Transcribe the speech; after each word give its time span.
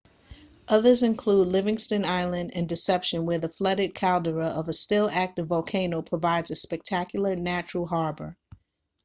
others 0.67 1.03
include 1.03 1.47
livingston 1.47 2.03
island 2.05 2.49
and 2.55 2.67
deception 2.67 3.23
where 3.23 3.37
the 3.37 3.47
flooded 3.47 3.93
caldera 3.93 4.47
of 4.47 4.67
a 4.67 4.73
still-active 4.73 5.45
volcano 5.45 6.01
provides 6.01 6.49
a 6.49 6.55
spectacular 6.55 7.35
natural 7.35 7.85
harbour 7.85 8.35